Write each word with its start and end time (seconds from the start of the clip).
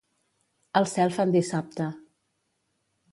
Al 0.79 0.87
cel 0.93 1.13
fan 1.17 1.33
dissabte. 1.37 1.91